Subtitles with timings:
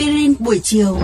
[0.00, 0.98] aspirin buổi chiều.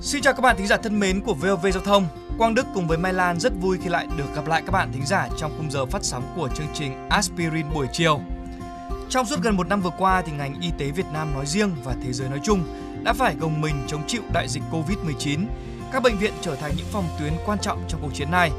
[0.00, 2.06] Xin chào các bạn thính giả thân mến của VOV Giao thông.
[2.38, 4.92] Quang Đức cùng với Mai Lan rất vui khi lại được gặp lại các bạn
[4.92, 8.20] thính giả trong khung giờ phát sóng của chương trình Aspirin buổi chiều.
[9.08, 11.70] Trong suốt gần một năm vừa qua thì ngành y tế Việt Nam nói riêng
[11.84, 12.64] và thế giới nói chung
[13.04, 15.46] đã phải gồng mình chống chịu đại dịch Covid-19.
[15.92, 18.50] Các bệnh viện trở thành những phòng tuyến quan trọng trong cuộc chiến này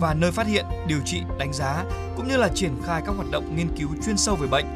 [0.00, 1.84] và nơi phát hiện, điều trị, đánh giá
[2.16, 4.66] cũng như là triển khai các hoạt động nghiên cứu chuyên sâu về bệnh.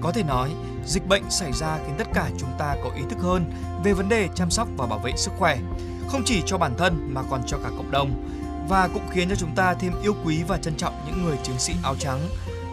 [0.00, 0.50] Có thể nói,
[0.86, 3.44] dịch bệnh xảy ra khiến tất cả chúng ta có ý thức hơn
[3.84, 5.58] về vấn đề chăm sóc và bảo vệ sức khỏe,
[6.08, 8.28] không chỉ cho bản thân mà còn cho cả cộng đồng
[8.68, 11.58] và cũng khiến cho chúng ta thêm yêu quý và trân trọng những người chiến
[11.58, 12.20] sĩ áo trắng.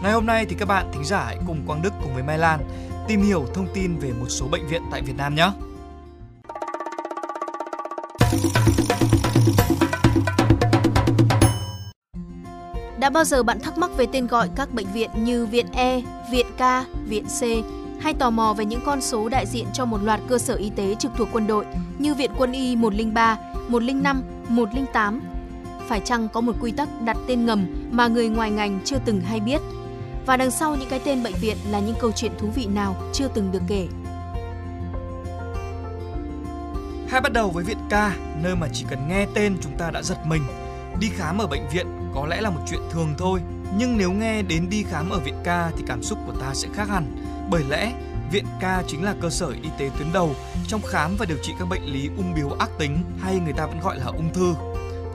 [0.02, 2.38] Ngày hôm nay thì các bạn thính giả hãy cùng Quang Đức cùng với Mai
[2.38, 2.60] Lan
[3.08, 5.50] tìm hiểu thông tin về một số bệnh viện tại Việt Nam nhé.
[12.98, 16.02] Đã bao giờ bạn thắc mắc về tên gọi các bệnh viện như Viện E,
[16.30, 16.60] Viện K,
[17.08, 17.42] Viện C
[18.00, 20.70] hay tò mò về những con số đại diện cho một loạt cơ sở y
[20.70, 21.64] tế trực thuộc quân đội
[21.98, 25.20] như Viện Quân y 103, 105, 108?
[25.88, 29.20] Phải chăng có một quy tắc đặt tên ngầm mà người ngoài ngành chưa từng
[29.20, 29.60] hay biết?
[30.26, 32.96] Và đằng sau những cái tên bệnh viện là những câu chuyện thú vị nào
[33.12, 33.88] chưa từng được kể?
[37.08, 37.92] Hãy bắt đầu với Viện K,
[38.42, 40.42] nơi mà chỉ cần nghe tên chúng ta đã giật mình.
[41.00, 43.40] Đi khám ở bệnh viện có lẽ là một chuyện thường thôi,
[43.76, 46.68] nhưng nếu nghe đến đi khám ở Viện ca thì cảm xúc của ta sẽ
[46.74, 47.16] khác hẳn.
[47.50, 47.92] Bởi lẽ,
[48.30, 50.34] Viện ca chính là cơ sở y tế tuyến đầu
[50.68, 53.66] trong khám và điều trị các bệnh lý ung biếu ác tính hay người ta
[53.66, 54.54] vẫn gọi là ung thư.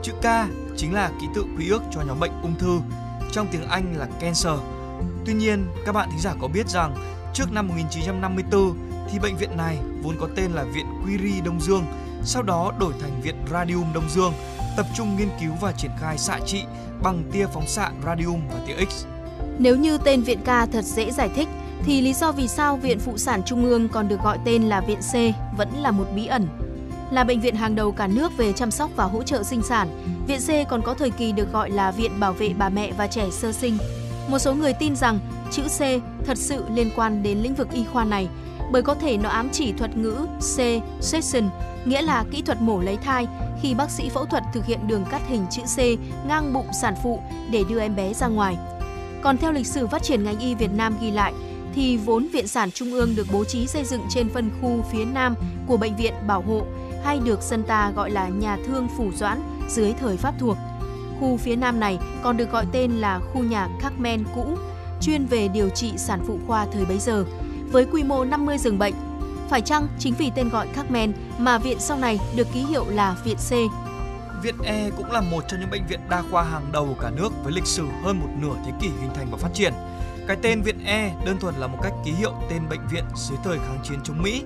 [0.02, 2.80] Chữ ca chính là ký tự quy ước cho nhóm bệnh ung thư,
[3.32, 4.58] trong tiếng Anh là cancer.
[5.26, 6.94] Tuy nhiên, các bạn thính giả có biết rằng
[7.34, 8.76] trước năm 1954
[9.10, 11.84] thì bệnh viện này vốn có tên là Viện Curie Đông Dương,
[12.24, 14.32] sau đó đổi thành Viện Radium Đông Dương,
[14.76, 16.62] tập trung nghiên cứu và triển khai xạ trị
[17.02, 19.06] bằng tia phóng xạ radium và tia X.
[19.58, 21.48] Nếu như tên Viện K thật dễ giải thích,
[21.84, 24.80] thì lý do vì sao Viện Phụ sản Trung ương còn được gọi tên là
[24.80, 25.14] Viện C
[25.56, 26.48] vẫn là một bí ẩn.
[27.10, 29.88] Là bệnh viện hàng đầu cả nước về chăm sóc và hỗ trợ sinh sản,
[30.26, 33.06] Viện C còn có thời kỳ được gọi là Viện Bảo vệ bà mẹ và
[33.06, 33.78] trẻ sơ sinh.
[34.28, 35.18] Một số người tin rằng
[35.50, 35.80] chữ C
[36.26, 38.28] thật sự liên quan đến lĩnh vực y khoa này,
[38.72, 40.60] bởi có thể nó ám chỉ thuật ngữ C
[41.00, 41.48] section,
[41.84, 43.26] nghĩa là kỹ thuật mổ lấy thai
[43.62, 45.78] khi bác sĩ phẫu thuật thực hiện đường cắt hình chữ C
[46.28, 48.56] ngang bụng sản phụ để đưa em bé ra ngoài.
[49.22, 51.32] Còn theo lịch sử phát triển ngành y Việt Nam ghi lại,
[51.74, 55.04] thì vốn Viện Sản Trung ương được bố trí xây dựng trên phân khu phía
[55.04, 55.34] nam
[55.66, 56.62] của Bệnh viện Bảo hộ
[57.04, 60.56] hay được dân ta gọi là nhà thương phủ doãn dưới thời Pháp thuộc.
[61.20, 64.46] Khu phía nam này còn được gọi tên là khu nhà Carmen cũ,
[65.00, 67.24] chuyên về điều trị sản phụ khoa thời bấy giờ,
[67.72, 68.94] với quy mô 50 giường bệnh.
[69.48, 73.16] Phải chăng chính vì tên gọi Carmen mà viện sau này được ký hiệu là
[73.24, 73.50] Viện C?
[74.42, 77.32] Viện E cũng là một trong những bệnh viện đa khoa hàng đầu cả nước
[77.44, 79.72] với lịch sử hơn một nửa thế kỷ hình thành và phát triển.
[80.28, 83.38] Cái tên Viện E đơn thuần là một cách ký hiệu tên bệnh viện dưới
[83.44, 84.42] thời kháng chiến chống Mỹ.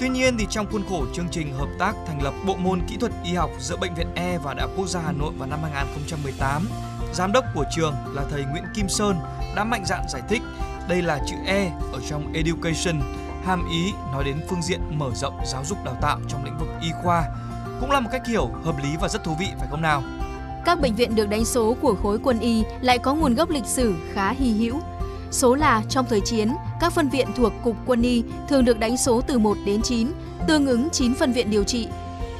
[0.00, 2.96] Tuy nhiên thì trong khuôn khổ chương trình hợp tác thành lập bộ môn kỹ
[2.96, 5.48] thuật y học giữa bệnh viện E và Đại học Quốc gia Hà Nội vào
[5.48, 6.66] năm 2018,
[7.12, 9.16] giám đốc của trường là thầy Nguyễn Kim Sơn
[9.56, 10.42] đã mạnh dạn giải thích
[10.92, 13.00] đây là chữ E ở trong education,
[13.44, 16.68] hàm ý nói đến phương diện mở rộng giáo dục đào tạo trong lĩnh vực
[16.82, 17.24] y khoa.
[17.80, 20.02] Cũng là một cách hiểu hợp lý và rất thú vị phải không nào?
[20.64, 23.66] Các bệnh viện được đánh số của khối quân y lại có nguồn gốc lịch
[23.66, 24.80] sử khá hy hữu.
[25.30, 28.96] Số là trong thời chiến, các phân viện thuộc Cục Quân y thường được đánh
[28.96, 30.08] số từ 1 đến 9,
[30.48, 31.88] tương ứng 9 phân viện điều trị.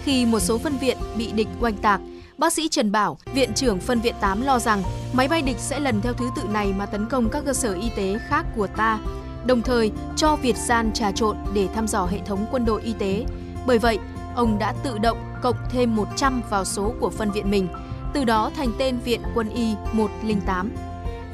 [0.04, 2.00] Khi một số phân viện bị địch oanh tạc,
[2.42, 4.82] bác sĩ Trần Bảo, viện trưởng phân viện 8 lo rằng
[5.12, 7.74] máy bay địch sẽ lần theo thứ tự này mà tấn công các cơ sở
[7.74, 8.98] y tế khác của ta,
[9.46, 12.92] đồng thời cho Việt gian trà trộn để thăm dò hệ thống quân đội y
[12.92, 13.24] tế.
[13.66, 13.98] Bởi vậy,
[14.34, 17.68] ông đã tự động cộng thêm 100 vào số của phân viện mình,
[18.14, 20.72] từ đó thành tên Viện Quân y 108.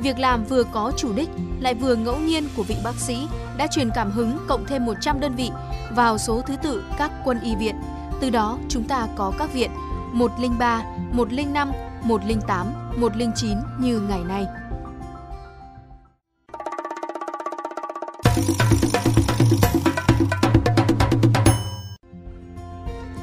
[0.00, 1.28] Việc làm vừa có chủ đích
[1.60, 5.20] lại vừa ngẫu nhiên của vị bác sĩ đã truyền cảm hứng cộng thêm 100
[5.20, 5.50] đơn vị
[5.90, 7.74] vào số thứ tự các quân y viện.
[8.20, 9.70] Từ đó chúng ta có các viện
[10.12, 10.82] 103,
[11.12, 14.46] 105, 108, 109 như ngày nay.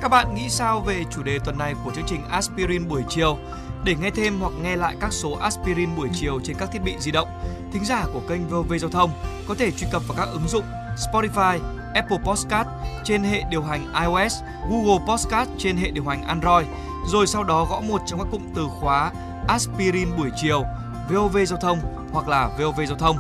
[0.02, 3.38] Các bạn nghĩ sao về chủ đề tuần này của chương trình Aspirin buổi chiều?
[3.84, 6.96] Để nghe thêm hoặc nghe lại các số Aspirin buổi chiều trên các thiết bị
[7.00, 7.28] di động,
[7.74, 9.12] thính giả của kênh VOV Giao thông
[9.48, 10.66] có thể truy cập vào các ứng dụng
[10.98, 11.60] Spotify,
[11.96, 12.68] Apple Podcast
[13.04, 14.34] trên hệ điều hành iOS,
[14.70, 16.68] Google Podcast trên hệ điều hành Android,
[17.08, 19.12] rồi sau đó gõ một trong các cụm từ khóa
[19.48, 20.64] Aspirin buổi chiều,
[21.10, 21.80] VOV Giao thông
[22.12, 23.18] hoặc là VOV Giao thông.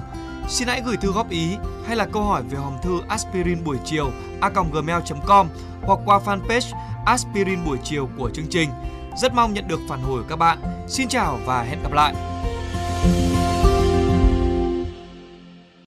[0.47, 1.57] Xin hãy gửi thư góp ý
[1.87, 4.11] hay là câu hỏi về hòm thư aspirin buổi chiều
[4.41, 5.47] a.gmail.com
[5.81, 8.69] hoặc qua fanpage Aspirin buổi chiều của chương trình.
[9.17, 10.57] Rất mong nhận được phản hồi của các bạn.
[10.87, 12.34] Xin chào và hẹn gặp lại!